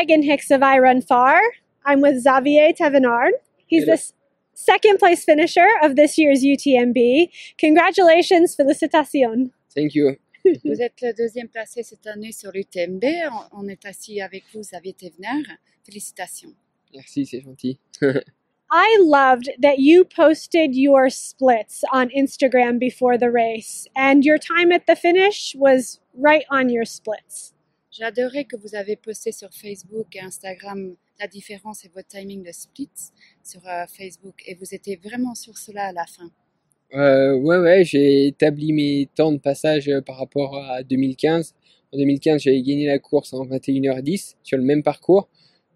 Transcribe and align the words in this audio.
Megan 0.00 0.22
Hicks 0.22 0.50
of 0.50 0.62
I 0.62 0.78
Run 0.78 1.02
Far. 1.02 1.38
I'm 1.84 2.00
with 2.00 2.22
Xavier 2.22 2.72
Tevenard. 2.72 3.32
He's 3.66 3.84
the 3.84 4.02
second 4.54 4.98
place 4.98 5.26
finisher 5.26 5.68
of 5.82 5.94
this 5.94 6.16
year's 6.16 6.42
UTMB. 6.42 7.28
Congratulations, 7.58 8.56
félicitations. 8.56 9.50
Thank 9.74 9.94
you. 9.94 10.16
Vous 10.64 10.80
êtes 10.80 11.02
le 11.02 11.12
deuxième 11.12 11.48
placé 11.48 11.82
cette 11.82 12.06
année 12.06 12.32
sur 12.32 12.50
l'UTMB. 12.50 13.04
On, 13.30 13.60
on 13.60 13.68
est 13.68 13.84
assis 13.84 14.22
avec 14.22 14.44
vous, 14.54 14.62
Xavier 14.62 14.94
Thévenard. 14.94 15.58
Félicitations. 15.84 16.54
Merci, 16.94 17.26
c'est 17.26 17.42
gentil. 17.42 17.78
I 18.70 18.96
loved 19.02 19.50
that 19.58 19.80
you 19.80 20.06
posted 20.06 20.74
your 20.74 21.10
splits 21.10 21.84
on 21.92 22.08
Instagram 22.16 22.78
before 22.78 23.18
the 23.18 23.30
race, 23.30 23.86
and 23.94 24.24
your 24.24 24.38
time 24.38 24.72
at 24.72 24.86
the 24.86 24.96
finish 24.96 25.54
was 25.58 26.00
right 26.14 26.46
on 26.50 26.70
your 26.70 26.86
splits. 26.86 27.52
J'ai 27.90 28.04
adoré 28.04 28.44
que 28.44 28.56
vous 28.56 28.74
avez 28.74 28.96
posté 28.96 29.32
sur 29.32 29.52
Facebook 29.52 30.14
et 30.14 30.20
Instagram 30.20 30.94
la 31.18 31.26
différence 31.26 31.84
et 31.84 31.90
votre 31.94 32.08
timing 32.08 32.42
de 32.42 32.52
splits 32.52 32.88
sur 33.42 33.66
euh, 33.66 33.84
Facebook. 33.86 34.42
Et 34.46 34.54
vous 34.54 34.74
étiez 34.74 34.96
vraiment 34.96 35.34
sur 35.34 35.58
cela 35.58 35.86
à 35.86 35.92
la 35.92 36.06
fin. 36.06 36.30
Euh, 36.94 37.34
ouais, 37.34 37.58
ouais, 37.58 37.84
j'ai 37.84 38.26
établi 38.26 38.72
mes 38.72 39.08
temps 39.14 39.32
de 39.32 39.38
passage 39.38 39.88
euh, 39.88 40.00
par 40.00 40.16
rapport 40.16 40.56
à 40.56 40.82
2015. 40.82 41.54
En 41.92 41.98
2015, 41.98 42.42
j'avais 42.42 42.62
gagné 42.62 42.86
la 42.86 42.98
course 42.98 43.32
en 43.32 43.44
21h10 43.44 44.36
sur 44.42 44.58
le 44.58 44.64
même 44.64 44.82
parcours. 44.82 45.28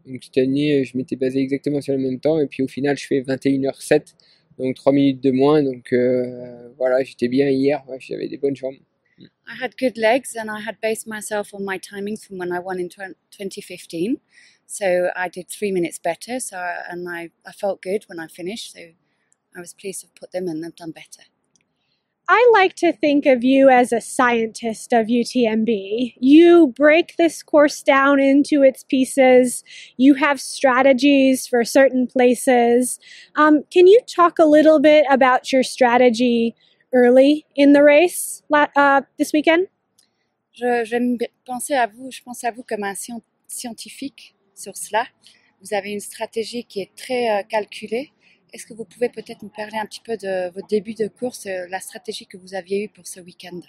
Donc 0.07 0.23
cette 0.25 0.39
année, 0.39 0.85
je 0.85 0.97
m'étais 0.97 1.17
basé 1.17 1.41
exactement 1.41 1.81
sur 1.81 1.95
le 1.95 2.01
même 2.01 2.21
temps. 2.21 2.41
Et 2.41 2.47
puis 2.47 2.63
au 2.63 2.69
final, 2.69 2.97
je 2.97 3.07
fais 3.07 3.21
21h07, 3.21 4.15
donc 4.59 4.75
3 4.77 4.93
minutes 4.93 5.23
de 5.23 5.31
moins. 5.31 5.63
Donc 5.63 5.93
euh, 5.93 6.69
voilà, 6.79 7.03
j'étais 7.05 7.29
bien 7.29 7.49
hier, 7.49 7.85
j'avais 7.99 8.29
des 8.29 8.39
bonnes 8.39 8.57
jambes. 8.57 8.77
I 9.49 9.55
had 9.55 9.77
good 9.77 9.97
legs 9.97 10.35
and 10.35 10.51
I 10.51 10.61
had 10.61 10.81
based 10.81 11.07
myself 11.07 11.55
on 11.55 11.65
my 11.65 11.79
timings 11.79 12.27
from 12.27 12.39
when 12.39 12.53
I 12.53 12.59
won 12.59 12.81
in 12.81 12.89
2015. 12.89 14.19
So 14.67 15.11
I 15.15 15.29
did 15.29 15.49
three 15.49 15.71
minutes 15.71 15.99
better. 15.99 16.41
So 16.41 16.59
and 16.89 17.09
I, 17.09 17.31
I 17.47 17.53
felt 17.53 17.83
good 17.83 18.05
when 18.09 18.19
I 18.19 18.27
finished. 18.27 18.73
So 18.73 18.81
I 19.57 19.61
was 19.61 19.75
pleased 19.75 20.01
to 20.01 20.09
put 20.19 20.33
them 20.33 20.49
and 20.49 20.65
and 20.65 20.75
done 20.75 20.91
better. 20.91 21.25
I 22.27 22.51
like 22.55 22.75
to 22.77 22.91
think 22.91 23.27
of 23.27 23.45
you 23.45 23.69
as 23.69 23.93
a 23.93 24.01
scientist 24.01 24.95
of 24.95 25.09
UTMB. 25.09 26.15
You 26.19 26.73
break 26.75 27.17
this 27.19 27.43
course 27.43 27.83
down 27.83 28.19
into 28.19 28.63
its 28.63 28.83
pieces. 28.83 29.63
You 29.99 30.15
have 30.15 30.41
strategies 30.41 31.47
for 31.47 31.65
certain 31.65 32.07
places. 32.07 32.99
Um, 33.37 33.65
can 33.71 33.87
you 33.87 34.01
talk 34.07 34.39
a 34.39 34.47
little 34.47 34.81
bit 34.81 35.05
about 35.11 35.53
your 35.53 35.63
strategy 35.63 36.55
early 36.95 37.45
in 37.59 37.73
the 37.73 37.83
race 37.83 38.43
la- 38.51 38.71
uh, 38.77 39.03
this 39.19 39.33
weekend? 39.33 39.67
Je, 40.53 40.85
j'aime 40.85 41.17
bi- 41.17 41.27
penser 41.45 41.75
à 41.75 41.87
vous, 41.87 42.11
je 42.11 42.23
pense 42.23 42.45
à 42.45 42.51
vous 42.53 42.63
comme 42.63 42.85
un 42.85 42.95
scien- 42.95 43.21
scientifique 43.49 44.35
sur 44.55 44.77
cela. 44.77 45.05
Vous 45.63 45.75
avez 45.75 45.91
une 45.93 46.01
stratégie 46.01 46.65
qui 46.65 46.81
est 46.81 46.91
très 46.97 47.31
euh, 47.31 47.43
calculée. 47.43 48.11
Est-ce 48.53 48.67
que 48.67 48.75
vous 48.75 48.85
pouvez 48.85 49.09
peut-être 49.09 49.43
nous 49.43 49.49
parler 49.49 49.77
un 49.79 49.87
petit 49.87 50.03
peu 50.05 50.17
de 50.17 50.51
votre 50.53 50.69
début 50.69 50.95
de 50.95 51.09
course, 51.09 51.47
euh, 51.47 51.67
la 51.71 51.81
stratégie 51.81 52.27
que 52.27 52.37
vous 52.37 52.55
aviez 52.55 52.85
eue 52.85 52.89
pour 52.89 53.07
ce 53.07 53.19
week-end? 53.21 53.61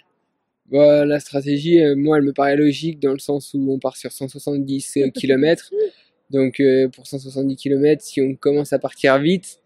Bah, 0.70 1.04
la 1.04 1.18
stratégie, 1.20 1.80
euh, 1.80 1.94
moi, 1.96 2.18
elle 2.18 2.24
me 2.24 2.32
paraît 2.32 2.56
logique 2.56 3.00
dans 3.00 3.12
le 3.12 3.18
sens 3.18 3.52
où 3.54 3.72
on 3.72 3.78
part 3.78 3.96
sur 3.96 4.12
170 4.12 4.98
km. 5.14 5.70
Donc, 6.30 6.60
euh, 6.60 6.88
pour 6.88 7.06
170 7.06 7.56
km, 7.56 8.02
si 8.02 8.20
on 8.20 8.34
commence 8.34 8.72
à 8.72 8.78
partir 8.78 9.18
vite, 9.18 9.58
euh, 9.58 9.65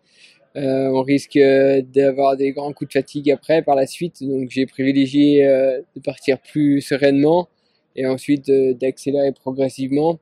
on 0.57 1.03
risque 1.03 1.37
euh, 1.37 1.83
d'avoir 1.83 2.37
des 2.37 2.53
grands 2.53 2.73
coups 2.73 2.89
de 2.89 2.93
fatigue 2.93 3.31
après, 3.31 3.63
par 3.63 3.77
la 3.77 3.87
suite. 3.87 4.23
Donc, 4.23 4.51
j'ai 4.51 4.67
privilégié 4.67 5.47
euh, 5.47 5.81
de 5.95 6.01
partir 6.01 6.41
plus 6.41 6.81
sereinement 6.81 7.49
et 7.97 8.07
ensuite 8.07 8.49
euh, 8.49 8.75
d'accélérer 8.75 9.33
progressivement. 9.33 10.19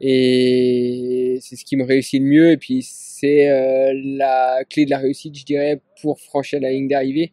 Et 0.00 1.38
c'est 1.42 1.56
ce 1.56 1.64
qui 1.64 1.76
me 1.76 1.84
réussit 1.84 2.22
le 2.22 2.28
mieux. 2.28 2.50
Et 2.52 2.56
puis, 2.56 2.82
c'est 2.82 3.50
euh, 3.50 3.92
la 3.94 4.64
clé 4.70 4.84
de 4.84 4.90
la 4.90 4.98
réussite, 4.98 5.36
je 5.38 5.44
dirais, 5.44 5.80
pour 6.02 6.20
franchir 6.20 6.60
la 6.60 6.70
ligne 6.70 6.88
d'arrivée. 6.88 7.32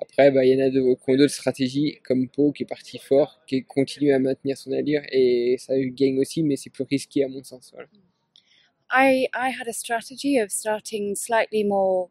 Après, 0.00 0.30
bah, 0.30 0.44
il 0.44 0.58
y 0.58 0.62
en 0.62 0.66
a 0.66 0.70
d'autres 0.70 1.28
stratégies, 1.28 1.98
comme 2.04 2.28
Pau 2.28 2.52
qui 2.52 2.62
est 2.64 2.66
parti 2.66 2.98
fort, 2.98 3.40
qui 3.46 3.62
continue 3.64 4.12
à 4.12 4.18
maintenir 4.18 4.56
son 4.56 4.72
allure, 4.72 5.02
et 5.12 5.56
ça 5.58 5.74
gagne 5.78 6.18
aussi, 6.20 6.42
mais 6.42 6.56
c'est 6.56 6.70
plus 6.70 6.84
risqué 6.84 7.24
à 7.24 7.28
mon 7.28 7.42
sens. 7.42 7.70
Voilà. 7.74 7.88
I, 8.90 9.28
I 9.34 9.50
had 9.50 9.68
a 9.68 9.72
strategy 9.72 10.38
of 10.38 10.50
starting 10.52 11.14
slightly 11.14 11.62
more 11.62 12.10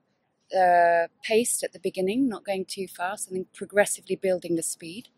uh, 0.58 1.08
paced 1.24 1.64
at 1.64 1.74
the 1.74 1.80
beginning, 1.80 2.28
not 2.28 2.46
going 2.46 2.66
too 2.66 2.88
fast, 2.88 3.28
and 3.28 3.38
then 3.38 3.46
progressively 3.54 4.16
building 4.16 4.56
the 4.56 4.64
speed. 4.64 5.10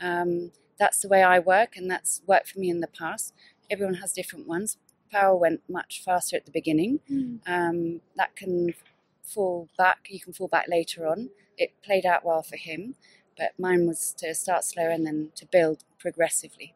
Um, 0.00 0.52
that's 0.78 1.00
the 1.00 1.08
way 1.08 1.22
I 1.22 1.38
work, 1.38 1.76
and 1.76 1.90
that's 1.90 2.22
worked 2.26 2.48
for 2.50 2.58
me 2.60 2.70
in 2.70 2.80
the 2.80 2.86
past. 2.86 3.34
Everyone 3.70 3.94
has 3.94 4.12
different 4.12 4.46
ones. 4.46 4.76
Power 5.10 5.36
went 5.36 5.62
much 5.68 6.02
faster 6.04 6.36
at 6.36 6.46
the 6.46 6.52
beginning. 6.52 7.00
Um, 7.46 8.00
that 8.16 8.36
can 8.36 8.74
fall 9.22 9.68
back. 9.76 10.06
You 10.10 10.20
can 10.20 10.32
fall 10.32 10.48
back 10.48 10.66
later 10.68 11.06
on. 11.06 11.30
It 11.56 11.72
played 11.82 12.06
out 12.06 12.24
well 12.24 12.42
for 12.42 12.56
him, 12.56 12.94
but 13.36 13.52
mine 13.58 13.86
was 13.86 14.14
to 14.18 14.34
start 14.34 14.64
slow 14.64 14.88
and 14.90 15.06
then 15.06 15.30
to 15.36 15.46
build 15.46 15.84
progressively. 15.98 16.74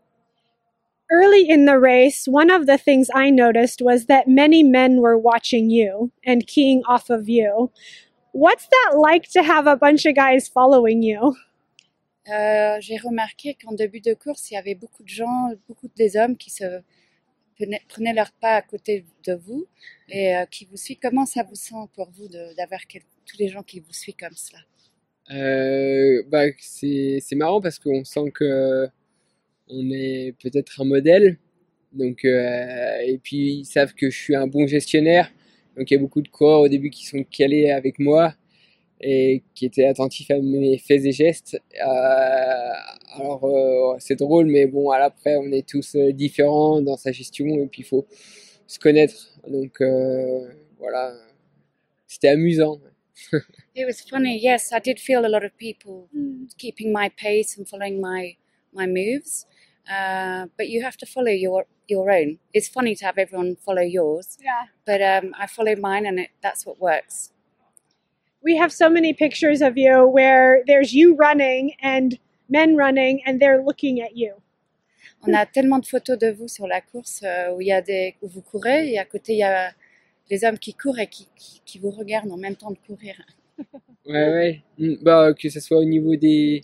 Early 1.13 1.45
in 1.47 1.67
the 1.67 1.79
race, 1.79 2.27
one 2.27 2.51
of 2.51 2.67
the 2.67 2.79
things 2.79 3.09
I 3.15 3.29
noticed 3.29 3.83
was 3.83 4.07
that 4.07 4.27
many 4.27 4.63
men 4.63 5.03
were 5.03 5.19
watching 5.19 5.69
you 5.69 6.11
and 6.25 6.47
keying 6.47 6.83
off 6.89 7.11
of 7.11 7.29
you. 7.29 7.71
What's 8.33 8.67
that 8.67 8.97
like 8.97 9.29
to 9.33 9.43
have 9.43 9.67
a 9.67 9.77
bunch 9.77 10.07
of 10.07 10.15
guys 10.15 10.49
following 10.49 11.03
you? 11.03 11.35
Euh, 12.29 12.81
J'ai 12.81 12.97
remarqué 12.97 13.55
qu'en 13.61 13.75
début 13.75 14.01
de 14.01 14.15
course, 14.15 14.51
il 14.51 14.55
y 14.55 14.57
avait 14.57 14.75
beaucoup 14.75 15.03
de 15.03 15.09
gens, 15.09 15.53
beaucoup 15.69 15.89
des 15.97 16.17
hommes 16.17 16.37
qui 16.39 16.51
se 16.51 16.81
prenaient, 17.57 17.83
prenaient 17.89 18.15
leur 18.15 18.33
pas 18.41 18.55
à 18.55 18.63
côté 18.63 19.05
de 19.27 19.35
vous 19.35 19.67
et 20.09 20.35
euh, 20.35 20.47
qui 20.47 20.65
vous 20.65 20.79
suivent. 20.79 21.01
Comment 21.03 21.27
ça 21.27 21.43
vous 21.43 21.57
sent 21.57 21.85
pour 21.95 22.11
vous 22.11 22.29
d'avoir 22.57 22.81
tous 23.27 23.39
les 23.39 23.49
gens 23.49 23.63
qui 23.63 23.81
vous 23.81 23.93
suivent 23.93 24.17
comme 24.19 24.35
cela? 24.35 24.61
Euh, 25.31 26.23
bah, 26.29 26.47
c'est 26.59 27.19
c'est 27.21 27.37
marrant 27.37 27.61
parce 27.61 27.79
qu'on 27.79 28.03
sent 28.03 28.31
que 28.35 28.89
on 29.69 29.91
est 29.91 30.35
peut-être 30.41 30.81
un 30.81 30.85
modèle. 30.85 31.39
Donc, 31.93 32.25
euh, 32.25 32.99
et 33.07 33.19
puis 33.19 33.59
ils 33.61 33.65
savent 33.65 33.95
que 33.95 34.11
je 34.11 34.19
suis 34.19 34.35
un 34.35 34.47
bon 34.47 34.67
gestionnaire. 34.67 35.31
Donc 35.77 35.91
il 35.91 35.95
y 35.95 35.97
a 35.97 36.01
beaucoup 36.01 36.23
de 36.23 36.29
coureurs 36.29 36.61
au 36.61 36.69
début 36.69 36.91
qui 36.91 37.07
sont 37.07 37.25
calés 37.25 37.71
avec 37.71 37.99
moi 37.99 38.35
et 39.01 39.43
qui 39.55 39.67
étaient 39.67 39.87
attentifs 39.87 40.31
à 40.31 40.39
mes 40.41 40.79
faits 40.79 41.05
et 41.05 41.13
gestes. 41.13 41.61
Euh, 41.75 42.71
alors 43.15 43.45
euh, 43.45 43.97
c'est 43.99 44.17
drôle, 44.17 44.47
mais 44.47 44.67
bon, 44.67 44.91
à 44.91 44.99
l'après 44.99 45.37
on 45.37 45.51
est 45.53 45.67
tous 45.67 45.97
différents 45.97 46.81
dans 46.81 46.97
sa 46.97 47.13
gestion 47.13 47.47
et 47.47 47.67
puis 47.67 47.83
il 47.83 47.87
faut 47.87 48.07
se 48.67 48.79
connaître. 48.79 49.39
Donc 49.49 49.81
euh, 49.81 50.49
voilà, 50.79 51.15
c'était 52.07 52.29
amusant. 52.29 52.81
It 53.75 53.87
was 53.87 54.03
funny. 54.09 54.39
Yes, 54.39 54.71
I 54.73 54.81
did 54.81 54.99
feel 54.99 55.25
a 55.25 55.29
lot 55.29 55.45
of 55.45 55.57
people 55.57 56.09
keeping 56.59 56.93
my 56.93 57.09
pace 57.09 57.57
and 57.59 57.67
following 57.67 58.01
my 58.01 58.37
my 58.73 58.87
moves. 58.87 59.47
Uh, 59.91 60.47
but 60.57 60.69
you 60.69 60.83
have 60.83 60.97
to 60.99 61.07
follow 61.07 61.31
your 61.33 61.67
your 61.89 62.11
own. 62.11 62.39
It's 62.55 62.69
funny 62.69 62.95
to 62.95 63.05
have 63.05 63.19
everyone 63.19 63.57
follow 63.57 63.83
yours, 63.83 64.39
Yeah. 64.41 64.67
but 64.87 65.01
um, 65.03 65.35
I 65.39 65.47
follow 65.47 65.75
mine, 65.77 66.07
and 66.07 66.21
it, 66.21 66.31
that's 66.43 66.65
what 66.65 66.81
works. 66.81 67.33
We 68.43 68.57
have 68.57 68.73
so 68.73 68.89
many 68.89 69.13
pictures 69.13 69.61
of 69.63 69.77
you 69.77 70.07
where 70.07 70.63
there's 70.67 70.93
you 70.95 71.15
running 71.17 71.75
and 71.83 72.19
men 72.49 72.77
running 72.77 73.21
and 73.27 73.41
they're 73.41 73.63
looking 73.63 74.01
at 74.01 74.17
you. 74.17 74.35
On 75.27 75.35
a 75.35 75.47
tellement 75.47 75.79
de 75.81 75.87
photos 75.87 76.19
de 76.19 76.31
vous 76.33 76.49
sur 76.49 76.67
la 76.67 76.81
course 76.81 77.23
euh, 77.23 77.53
où 77.55 77.61
il 77.61 77.69
y 77.69 77.73
a 77.73 77.81
des 77.83 78.17
où 78.23 78.29
vous 78.29 78.43
courez 78.43 78.93
et 78.93 78.99
à 78.99 79.05
côté 79.05 79.35
il 79.35 79.39
y 79.39 79.43
a 79.45 79.73
les 80.31 80.45
hommes 80.45 80.59
qui 80.59 80.75
courent 80.75 80.99
et 80.99 81.07
qui, 81.07 81.29
qui, 81.37 81.61
qui 81.65 81.79
vous 81.79 81.91
regardent 81.91 82.33
en 82.33 82.37
même 82.37 82.57
temps 82.57 82.71
de 82.73 82.79
courir. 82.87 83.15
Ouais, 84.07 84.29
ouais. 84.33 84.63
Mm, 84.79 84.95
Bah, 85.03 85.33
que 85.39 85.49
ce 85.49 85.61
soit 85.61 85.79
au 85.79 85.85
niveau 85.85 86.17
des. 86.17 86.63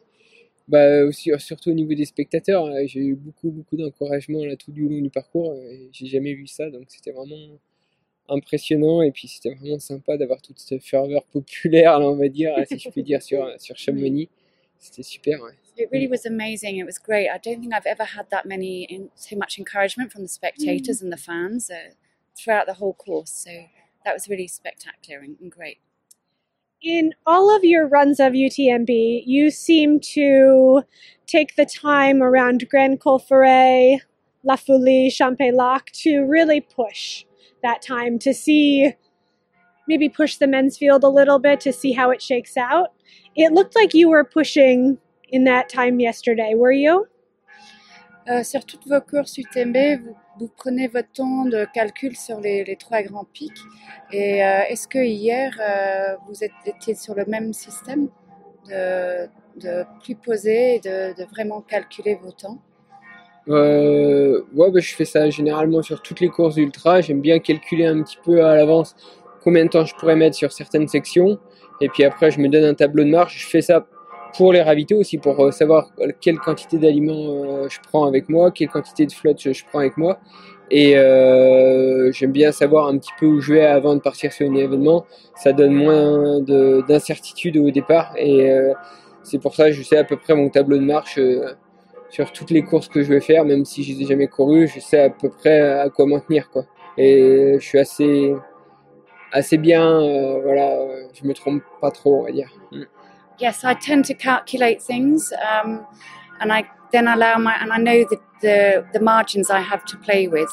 Bah, 0.68 1.04
aussi, 1.04 1.30
surtout 1.38 1.70
au 1.70 1.74
niveau 1.74 1.94
des 1.94 2.04
spectateurs. 2.04 2.66
hein. 2.66 2.86
J'ai 2.86 3.00
eu 3.00 3.14
beaucoup, 3.14 3.50
beaucoup 3.50 3.76
d'encouragement 3.76 4.44
là 4.44 4.54
tout 4.56 4.70
du 4.70 4.86
long 4.86 5.00
du 5.00 5.10
parcours. 5.10 5.54
et 5.54 5.88
J'ai 5.92 6.06
jamais 6.06 6.34
vu 6.34 6.46
ça, 6.46 6.70
donc 6.70 6.84
c'était 6.88 7.12
vraiment 7.12 7.58
impressionnant. 8.28 9.02
Et 9.02 9.10
puis 9.10 9.28
c'était 9.28 9.54
vraiment 9.54 9.78
sympa 9.78 10.16
d'avoir 10.18 10.42
toute 10.42 10.58
cette 10.58 10.82
ferveur 10.84 11.24
populaire, 11.24 11.98
là, 11.98 12.06
on 12.06 12.16
va 12.16 12.28
dire, 12.28 12.54
si 12.68 12.78
je 12.78 12.90
puis 12.90 13.02
dire, 13.02 13.22
sur, 13.22 13.48
sur 13.58 13.76
Chamonix. 13.76 14.28
C'était 14.78 15.02
super, 15.02 15.40
ouais. 15.42 15.52
It 15.76 15.88
really 15.92 16.08
was 16.08 16.26
amazing. 16.26 16.76
It 16.78 16.84
was 16.84 16.98
great. 16.98 17.28
I 17.28 17.38
don't 17.38 17.60
think 17.60 17.72
I've 17.72 17.86
ever 17.86 18.04
had 18.04 18.28
that 18.30 18.44
many 18.44 18.84
in, 18.90 19.10
so 19.14 19.36
much 19.36 19.58
encouragement 19.58 20.10
from 20.12 20.22
the 20.22 20.28
spectators 20.28 21.02
and 21.02 21.12
the 21.12 21.16
fans 21.16 21.70
uh, 21.70 21.94
throughout 22.36 22.66
the 22.66 22.74
whole 22.80 22.94
course. 22.94 23.30
So 23.30 23.50
that 24.04 24.12
was 24.12 24.28
really 24.28 24.48
spectacular 24.48 25.20
and, 25.20 25.36
and 25.40 25.50
great. 25.50 25.78
In 26.82 27.12
all 27.26 27.54
of 27.54 27.64
your 27.64 27.88
runs 27.88 28.20
of 28.20 28.34
UTMB, 28.34 29.24
you 29.26 29.50
seem 29.50 29.98
to 30.14 30.82
take 31.26 31.56
the 31.56 31.66
time 31.66 32.22
around 32.22 32.68
Grand 32.70 33.00
Colferet, 33.00 34.00
La 34.44 34.54
Folie, 34.54 35.10
Champelac 35.10 35.90
to 36.02 36.20
really 36.20 36.60
push 36.60 37.24
that 37.64 37.82
time 37.82 38.16
to 38.20 38.32
see, 38.32 38.92
maybe 39.88 40.08
push 40.08 40.36
the 40.36 40.46
men's 40.46 40.78
field 40.78 41.02
a 41.02 41.08
little 41.08 41.40
bit 41.40 41.58
to 41.62 41.72
see 41.72 41.90
how 41.90 42.12
it 42.12 42.22
shakes 42.22 42.56
out. 42.56 42.92
It 43.34 43.52
looked 43.52 43.74
like 43.74 43.92
you 43.92 44.08
were 44.08 44.24
pushing 44.24 44.98
in 45.30 45.42
that 45.44 45.68
time 45.68 45.98
yesterday, 45.98 46.54
were 46.54 46.70
you? 46.70 47.08
Euh, 48.30 48.42
sur 48.42 48.64
toutes 48.66 48.86
vos 48.86 49.00
courses 49.00 49.38
UTMB, 49.38 50.02
vous, 50.04 50.16
vous 50.38 50.50
prenez 50.54 50.86
votre 50.88 51.10
temps 51.12 51.46
de 51.46 51.66
calcul 51.72 52.14
sur 52.14 52.40
les, 52.40 52.76
trois 52.78 53.02
grands 53.02 53.24
pics. 53.24 53.52
Et 54.12 54.44
euh, 54.44 54.60
est-ce 54.68 54.86
que 54.86 54.98
hier, 54.98 55.52
euh, 55.60 56.14
vous 56.26 56.44
étiez 56.66 56.94
sur 56.94 57.14
le 57.14 57.24
même 57.24 57.54
système 57.54 58.08
de, 58.66 59.84
plus 60.02 60.14
poser 60.14 60.74
et 60.74 60.80
de, 60.80 61.24
vraiment 61.30 61.62
calculer 61.62 62.18
vos 62.22 62.32
temps? 62.32 62.58
Ouais, 63.46 64.42
bah, 64.52 64.80
je 64.80 64.94
fais 64.94 65.06
ça 65.06 65.30
généralement 65.30 65.80
sur 65.80 66.02
toutes 66.02 66.20
les 66.20 66.28
courses 66.28 66.58
ultra. 66.58 67.00
J'aime 67.00 67.22
bien 67.22 67.38
calculer 67.38 67.86
un 67.86 68.02
petit 68.02 68.18
peu 68.22 68.44
à 68.44 68.54
l'avance 68.56 68.94
combien 69.42 69.64
de 69.64 69.70
temps 69.70 69.86
je 69.86 69.94
pourrais 69.94 70.16
mettre 70.16 70.36
sur 70.36 70.52
certaines 70.52 70.88
sections. 70.88 71.38
Et 71.80 71.88
puis 71.88 72.04
après, 72.04 72.30
je 72.30 72.40
me 72.40 72.48
donne 72.48 72.64
un 72.64 72.74
tableau 72.74 73.04
de 73.04 73.08
marche. 73.08 73.38
Je 73.38 73.46
fais 73.48 73.62
ça 73.62 73.86
pour 74.36 74.52
les 74.52 74.62
ravitaux 74.62 74.96
aussi, 74.96 75.18
pour 75.18 75.38
euh, 75.40 75.50
savoir 75.50 75.90
quelle 76.20 76.38
quantité 76.38 76.78
d'aliments 76.78 77.44
euh, 77.44 77.68
je 77.68 77.78
prends 77.80 78.04
avec 78.04 78.28
moi, 78.28 78.50
quelle 78.50 78.68
quantité 78.68 79.06
de 79.06 79.12
flotte 79.12 79.40
je, 79.40 79.64
prends 79.68 79.80
avec 79.80 79.96
moi. 79.96 80.18
Et 80.70 80.96
euh, 80.96 82.12
j'aime 82.12 82.32
bien 82.32 82.52
savoir 82.52 82.88
un 82.88 82.98
petit 82.98 83.12
peu 83.18 83.26
où 83.26 83.40
je 83.40 83.54
vais 83.54 83.64
avant 83.64 83.94
de 83.94 84.00
partir 84.00 84.32
sur 84.32 84.48
un 84.48 84.54
événement. 84.54 85.06
Ça 85.34 85.52
donne 85.52 85.72
moins 85.72 86.40
de- 86.40 86.84
d'incertitude 86.86 87.56
au 87.56 87.70
départ. 87.70 88.12
Et 88.18 88.50
c'est 89.22 89.38
pour 89.38 89.54
ça 89.54 89.66
que 89.68 89.72
je 89.72 89.82
sais 89.82 89.96
à 89.96 90.04
peu 90.04 90.16
près 90.16 90.34
mon 90.34 90.50
tableau 90.50 90.76
de 90.76 90.84
marche. 90.84 91.18
sur 92.10 92.32
toutes 92.32 92.50
les 92.50 92.62
courses 92.62 92.88
que 92.88 93.02
je 93.02 93.08
vais 93.12 93.20
faire, 93.20 93.44
même 93.44 93.64
si 93.64 93.82
je 93.82 93.92
les 93.92 94.02
ai 94.02 94.06
jamais 94.06 94.28
courues, 94.28 94.66
je 94.66 94.80
sais 94.80 95.00
à 95.00 95.10
peu 95.10 95.28
près 95.30 95.60
à 95.60 95.88
quoi 95.90 96.06
m'en 96.06 96.20
tenir. 96.20 96.50
Et 96.98 97.54
je 97.58 97.64
suis 97.64 97.78
assez, 97.78 98.34
assez 99.32 99.56
bien, 99.56 100.00
voilà, 100.42 100.78
je 101.14 101.26
me 101.26 101.32
trompe 101.32 101.62
pas 101.80 101.90
trop, 101.90 102.20
on 102.20 102.24
va 102.24 102.32
dire. 102.32 102.50
Mm. 102.72 102.84
Yes, 103.38 103.62
I 103.64 103.74
tend 103.74 104.04
to 104.06 104.14
calculate 104.14 104.82
things, 104.82 105.32
um, 105.48 105.86
and 106.40 106.52
I 106.52 106.68
then 106.92 107.06
allow 107.06 107.38
my 107.38 107.54
and 107.60 107.72
I 107.72 107.78
know 107.78 108.04
the, 108.04 108.20
the 108.42 108.86
the 108.92 109.00
margins 109.00 109.48
I 109.50 109.60
have 109.60 109.84
to 109.86 109.96
play 109.96 110.26
with, 110.26 110.50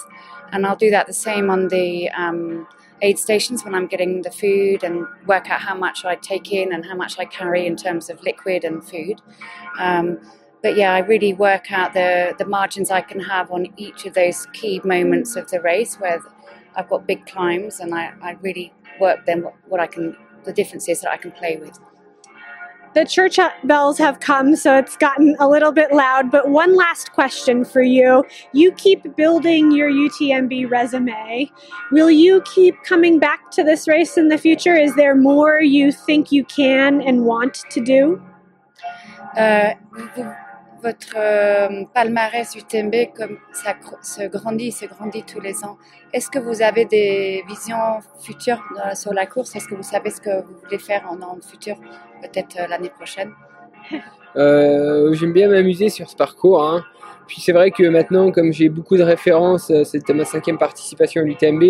and 0.51 0.65
I'll 0.67 0.75
do 0.75 0.91
that 0.91 1.07
the 1.07 1.13
same 1.13 1.49
on 1.49 1.67
the 1.69 2.09
um, 2.11 2.67
aid 3.01 3.17
stations 3.17 3.63
when 3.65 3.73
I'm 3.73 3.87
getting 3.87 4.21
the 4.21 4.29
food 4.29 4.83
and 4.83 5.05
work 5.25 5.49
out 5.49 5.61
how 5.61 5.75
much 5.75 6.05
I 6.05 6.15
take 6.15 6.51
in 6.51 6.73
and 6.73 6.85
how 6.85 6.95
much 6.95 7.17
I 7.17 7.25
carry 7.25 7.65
in 7.65 7.75
terms 7.75 8.09
of 8.09 8.21
liquid 8.21 8.63
and 8.63 8.83
food. 8.83 9.21
Um, 9.79 10.19
but 10.61 10.75
yeah, 10.77 10.93
I 10.93 10.99
really 10.99 11.33
work 11.33 11.71
out 11.71 11.93
the 11.93 12.35
the 12.37 12.45
margins 12.45 12.91
I 12.91 13.01
can 13.01 13.19
have 13.19 13.49
on 13.51 13.67
each 13.77 14.05
of 14.05 14.13
those 14.13 14.45
key 14.53 14.79
moments 14.83 15.35
of 15.35 15.49
the 15.49 15.59
race 15.59 15.95
where 15.95 16.21
I've 16.75 16.89
got 16.89 17.07
big 17.07 17.25
climbs, 17.25 17.79
and 17.79 17.95
I, 17.95 18.13
I 18.21 18.37
really 18.41 18.73
work 18.99 19.25
then 19.25 19.41
what, 19.43 19.55
what 19.67 19.79
I 19.79 19.87
can 19.87 20.15
the 20.43 20.53
differences 20.53 21.01
that 21.01 21.11
I 21.11 21.17
can 21.17 21.31
play 21.31 21.57
with. 21.57 21.79
The 22.95 23.05
church 23.05 23.37
bells 23.65 23.97
have 23.97 24.21
come, 24.21 24.55
so 24.55 24.77
it's 24.77 24.95
gotten 24.97 25.35
a 25.39 25.49
little 25.49 25.73
bit 25.73 25.91
loud. 25.93 26.31
But 26.31 26.49
one 26.49 26.75
last 26.77 27.11
question 27.11 27.65
for 27.65 27.81
you. 27.81 28.23
You 28.53 28.71
keep 28.71 29.15
building 29.17 29.71
your 29.73 29.91
UTMB 29.91 30.71
resume. 30.71 31.51
Will 31.91 32.09
you 32.09 32.41
keep 32.55 32.81
coming 32.83 33.19
back 33.19 33.51
to 33.51 33.63
this 33.63 33.87
race 33.87 34.17
in 34.17 34.29
the 34.29 34.37
future? 34.37 34.75
Is 34.75 34.95
there 34.95 35.15
more 35.15 35.59
you 35.59 35.91
think 35.91 36.31
you 36.31 36.45
can 36.45 37.01
and 37.01 37.25
want 37.25 37.65
to 37.69 37.81
do? 37.81 38.21
Vous- 40.15 40.35
votre 40.85 41.15
euh, 41.17 41.83
palmarès 41.93 42.55
UTMB, 42.55 42.95
comme 43.17 43.37
ça 43.51 43.73
se 44.03 44.27
grandit, 44.27 44.71
se 44.71 44.85
grandit 44.85 45.23
tous 45.23 45.39
les 45.39 45.63
ans, 45.63 45.77
est-ce 46.13 46.29
que 46.29 46.37
vous 46.37 46.61
avez 46.61 46.85
des 46.85 47.43
visions 47.47 47.99
futures 48.21 48.63
sur 48.93 49.11
la 49.13 49.25
course? 49.25 49.55
Est-ce 49.55 49.67
que 49.67 49.75
vous 49.75 49.83
savez 49.83 50.11
ce 50.11 50.21
que 50.21 50.43
vous 50.45 50.55
voulez 50.63 50.77
faire 50.77 51.03
en 51.09 51.21
an 51.23 51.37
futur, 51.41 51.75
peut-être 52.21 52.55
euh, 52.59 52.67
l'année 52.67 52.89
prochaine? 52.89 53.31
Euh, 54.37 55.13
j'aime 55.13 55.31
bien 55.31 55.47
m'amuser 55.47 55.87
sur 55.87 56.09
ce 56.09 56.15
parcours, 56.17 56.61
hein. 56.61 56.83
Puis 57.25 57.39
c'est 57.39 57.53
vrai 57.53 57.71
que 57.71 57.87
maintenant, 57.87 58.33
comme 58.33 58.51
j'ai 58.51 58.67
beaucoup 58.67 58.97
de 58.97 59.01
références, 59.01 59.71
euh, 59.71 59.85
c'était 59.85 60.13
ma 60.13 60.25
cinquième 60.25 60.57
participation 60.57 61.21
à 61.21 61.23
l'UTMB, 61.23 61.63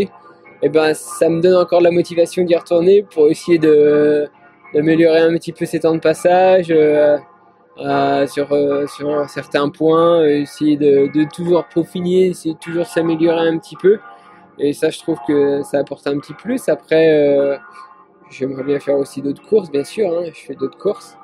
et 0.63 0.69
ben 0.69 0.95
ça 0.95 1.29
me 1.29 1.41
donne 1.41 1.57
encore 1.61 1.81
la 1.81 1.91
motivation 1.91 2.43
d'y 2.43 2.55
retourner 2.55 3.03
pour 3.03 3.29
essayer 3.29 3.59
d'améliorer 3.59 5.19
un 5.19 5.33
petit 5.33 5.53
peu 5.53 5.67
ces 5.67 5.81
temps 5.81 5.93
de 5.93 5.99
passage 5.99 6.73
euh, 7.77 8.25
euh, 8.51 8.87
sur 8.87 9.29
certains 9.29 9.69
points, 9.69 10.25
essayer 10.25 10.77
de, 10.77 11.27
toujours 11.33 11.65
peaufiner, 11.65 12.27
essayer 12.27 12.55
de 12.55 12.59
toujours 12.59 12.85
s'améliorer 12.85 13.47
un 13.47 13.57
petit 13.57 13.75
peu. 13.75 13.99
Et 14.57 14.71
ça, 14.73 14.89
je 14.89 14.99
trouve 14.99 15.19
que 15.27 15.61
ça 15.63 15.79
apporte 15.79 16.07
un 16.07 16.17
petit 16.19 16.33
plus. 16.33 16.69
Après, 16.69 17.09
euh, 17.13 17.57
j'aimerais 18.29 18.63
bien 18.63 18.79
faire 18.79 18.97
aussi 18.97 19.21
d'autres 19.21 19.43
courses, 19.43 19.69
bien 19.69 19.83
sûr. 19.83 20.09
hein, 20.09 20.23
je 20.33 20.39
fais 20.45 20.55
d'autres 20.55 20.77
courses. 20.77 21.17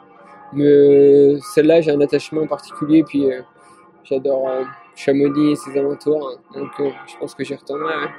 Mais 0.53 1.38
celle-là, 1.53 1.80
j'ai 1.80 1.92
un 1.92 2.01
attachement 2.01 2.45
particulier. 2.45 3.04
Puis 3.04 3.25
j'adore 4.04 4.50
Chamonix 4.95 5.51
et 5.51 5.56
ses 5.56 5.77
alentours. 5.77 6.30
hein. 6.54 6.59
donc 6.59 6.71
je 7.07 7.18
pense 7.18 7.33
que 7.33 7.45
j'y 7.45 7.56
retournerai. 7.56 8.09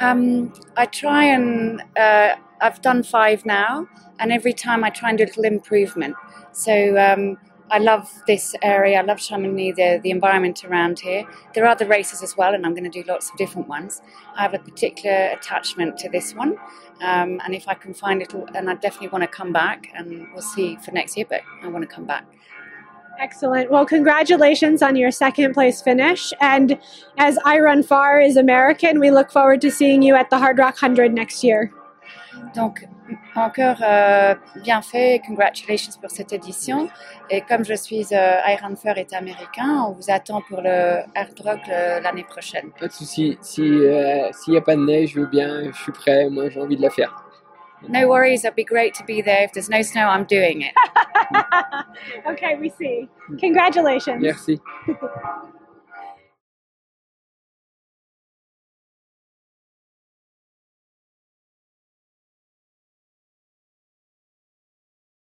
Um, 0.00 0.52
I 0.76 0.86
try 0.86 1.34
and 1.34 1.82
uh, 1.96 2.36
I've 2.60 2.80
done 2.82 3.02
five 3.02 3.44
now, 3.46 3.88
and 4.18 4.32
every 4.32 4.52
time 4.52 4.84
I 4.84 4.90
try 4.90 5.10
and 5.10 5.18
do 5.18 5.24
a 5.24 5.26
little 5.26 5.44
improvement. 5.44 6.16
So 6.52 6.96
um, 6.98 7.38
I 7.70 7.78
love 7.78 8.10
this 8.26 8.54
area. 8.62 8.98
I 8.98 9.02
love 9.02 9.20
Chamonix, 9.20 9.72
the 9.76 10.00
the 10.02 10.10
environment 10.10 10.64
around 10.64 11.00
here. 11.00 11.24
There 11.54 11.64
are 11.64 11.68
other 11.68 11.86
races 11.86 12.22
as 12.22 12.36
well, 12.36 12.54
and 12.54 12.64
I'm 12.64 12.74
going 12.74 12.90
to 12.90 13.02
do 13.02 13.06
lots 13.06 13.30
of 13.30 13.36
different 13.36 13.68
ones. 13.68 14.00
I 14.36 14.42
have 14.42 14.54
a 14.54 14.58
particular 14.58 15.30
attachment 15.32 15.98
to 15.98 16.08
this 16.08 16.34
one, 16.34 16.56
um, 17.00 17.40
and 17.44 17.54
if 17.54 17.68
I 17.68 17.74
can 17.74 17.94
find 17.94 18.22
it, 18.22 18.32
and 18.54 18.70
I 18.70 18.74
definitely 18.74 19.08
want 19.08 19.22
to 19.22 19.28
come 19.28 19.52
back, 19.52 19.88
and 19.94 20.28
we'll 20.32 20.42
see 20.42 20.76
for 20.76 20.92
next 20.92 21.16
year. 21.16 21.26
But 21.28 21.42
I 21.62 21.68
want 21.68 21.88
to 21.88 21.94
come 21.94 22.06
back. 22.06 22.24
Excellent. 23.18 23.68
Well, 23.68 23.84
congratulations 23.84 24.80
on 24.80 24.94
your 24.94 25.10
second 25.10 25.52
place 25.52 25.82
finish. 25.82 26.32
And 26.40 26.78
as 27.16 27.36
I 27.44 27.58
Run 27.58 27.82
Far 27.82 28.20
is 28.20 28.36
American, 28.36 29.00
we 29.00 29.10
look 29.10 29.32
forward 29.32 29.60
to 29.62 29.72
seeing 29.72 30.02
you 30.02 30.14
at 30.14 30.30
the 30.30 30.38
Hard 30.38 30.58
Rock 30.58 30.80
100 30.80 31.12
next 31.12 31.42
year. 31.42 31.72
Donc, 32.54 32.86
encore 33.34 33.76
euh, 33.82 34.34
bien 34.62 34.82
fait, 34.82 35.20
congratulations 35.26 35.92
pour 36.00 36.10
cette 36.10 36.32
édition. 36.32 36.88
Et 37.30 37.40
comme 37.42 37.64
je 37.64 37.74
suis 37.74 38.06
euh, 38.12 38.36
Iron 38.48 38.74
Fur 38.76 38.96
est 38.96 39.12
américain, 39.12 39.84
on 39.88 39.92
vous 39.92 40.10
attend 40.10 40.42
pour 40.48 40.60
le 40.60 40.98
Hard 41.14 41.40
Rock 41.44 41.60
le- 41.68 42.02
l'année 42.02 42.24
prochaine. 42.24 42.70
Pas 42.78 42.88
de 42.88 42.92
souci. 42.92 43.38
Euh, 43.58 44.28
s'il 44.32 44.52
n'y 44.52 44.58
a 44.58 44.62
pas 44.62 44.76
de 44.76 44.84
neige, 44.84 45.10
je 45.10 45.20
veux 45.20 45.26
bien. 45.26 45.70
Je 45.72 45.76
suis 45.82 45.92
prêt. 45.92 46.28
Moi, 46.30 46.48
j'ai 46.48 46.60
envie 46.60 46.76
de 46.76 46.82
la 46.82 46.90
faire. 46.90 47.24
No 47.88 48.08
worries, 48.08 48.42
it'd 48.44 48.56
be 48.56 48.64
great 48.64 48.92
to 48.94 49.04
be 49.04 49.22
there. 49.22 49.44
If 49.44 49.52
there's 49.52 49.70
no 49.70 49.82
snow, 49.82 50.08
I'm 50.08 50.24
doing 50.24 50.62
it. 50.62 50.74
okay, 52.28 52.56
we 52.60 52.70
see. 52.70 53.08
Congratulations. 53.40 54.20
Merci. 54.20 54.60